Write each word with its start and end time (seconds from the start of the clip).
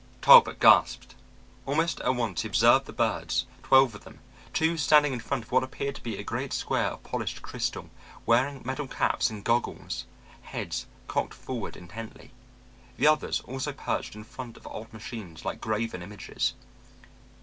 Talbot 0.23 0.59
gasped. 0.59 1.13
Almost 1.67 1.99
at 1.99 2.15
once 2.15 2.41
he 2.41 2.47
observed 2.47 2.87
the 2.87 2.91
birds, 2.91 3.45
twelve 3.61 3.93
of 3.93 4.03
them, 4.03 4.19
two 4.51 4.75
standing 4.75 5.13
in 5.13 5.19
front 5.19 5.43
of 5.43 5.51
what 5.51 5.61
appeared 5.63 5.93
to 5.93 6.01
be 6.01 6.17
a 6.17 6.23
great 6.23 6.53
square 6.53 6.87
of 6.87 7.03
polished 7.03 7.43
crystal, 7.43 7.91
wearing 8.25 8.63
metal 8.65 8.87
caps 8.87 9.29
and 9.29 9.43
goggles, 9.43 10.05
heads 10.41 10.87
cocked 11.07 11.35
forward 11.35 11.77
intently. 11.77 12.31
The 12.97 13.05
others 13.05 13.41
also 13.41 13.73
perched 13.73 14.15
in 14.15 14.23
front 14.23 14.57
of 14.57 14.65
odd 14.65 14.91
machines 14.91 15.45
like 15.45 15.61
graven 15.61 16.01
images. 16.01 16.55